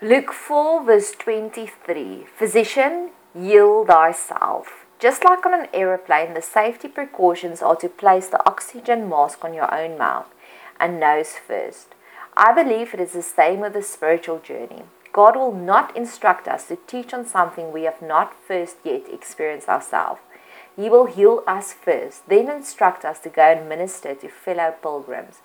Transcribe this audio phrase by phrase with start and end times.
[0.00, 4.86] Luke 4, verse 23 Physician, heal thyself.
[5.00, 9.54] Just like on an aeroplane, the safety precautions are to place the oxygen mask on
[9.54, 10.28] your own mouth
[10.78, 11.96] and nose first.
[12.36, 14.84] I believe it is the same with the spiritual journey.
[15.12, 19.68] God will not instruct us to teach on something we have not first yet experienced
[19.68, 20.20] ourselves.
[20.76, 25.40] He will heal us first, then instruct us to go and minister to fellow pilgrims.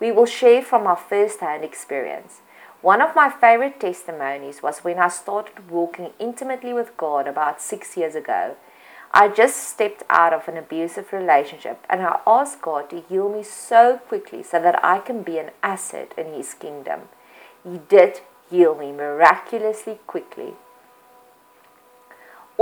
[0.00, 2.40] We will share from our first hand experience.
[2.82, 7.94] One of my favorite testimonies was when I started walking intimately with God about six
[7.94, 8.56] years ago.
[9.12, 13.42] I just stepped out of an abusive relationship and I asked God to heal me
[13.42, 17.00] so quickly so that I can be an asset in His kingdom.
[17.62, 20.54] He did heal me miraculously quickly.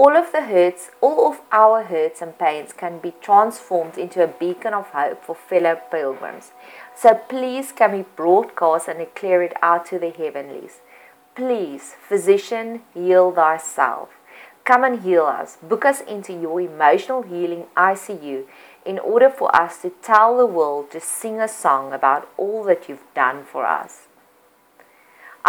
[0.00, 4.28] All of the hurts, all of our hurts and pains can be transformed into a
[4.28, 6.52] beacon of hope for fellow pilgrims.
[6.94, 10.82] So please can we broadcast and declare it out to the heavenlies.
[11.34, 14.10] Please, physician, heal thyself.
[14.64, 15.56] Come and heal us.
[15.60, 18.44] Book us into your emotional healing ICU
[18.86, 22.88] in order for us to tell the world to sing a song about all that
[22.88, 24.07] you've done for us.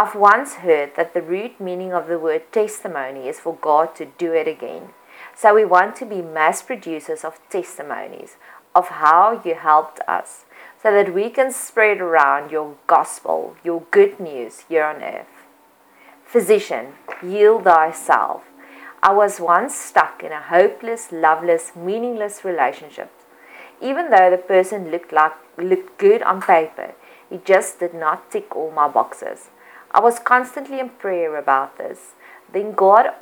[0.01, 4.05] I've once heard that the root meaning of the word testimony is for God to
[4.05, 4.93] do it again.
[5.35, 8.37] So we want to be mass producers of testimonies
[8.73, 10.45] of how you helped us
[10.81, 15.27] so that we can spread around your gospel, your good news here on earth.
[16.23, 18.43] Physician, heal thyself.
[19.03, 23.11] I was once stuck in a hopeless, loveless, meaningless relationship.
[23.81, 26.93] Even though the person looked like looked good on paper,
[27.29, 29.49] he just did not tick all my boxes.
[29.91, 32.13] I was constantly in prayer about this.
[32.51, 33.13] Then God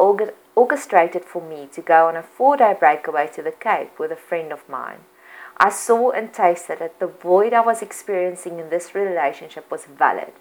[0.55, 4.15] orchestrated for me to go on a four day breakaway to the Cape with a
[4.15, 4.99] friend of mine.
[5.57, 10.33] I saw and tasted that the void I was experiencing in this relationship was valid.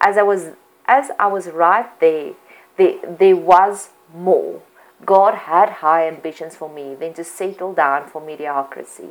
[0.00, 0.52] As I was
[0.86, 2.34] as I was right there,
[2.76, 4.62] there, there was more.
[5.04, 9.10] God had high ambitions for me than to settle down for mediocrity.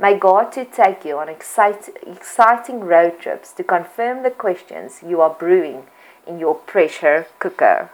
[0.00, 5.20] May God to take you on excite, exciting road trips to confirm the questions you
[5.20, 5.86] are brewing
[6.24, 7.90] in your pressure cooker.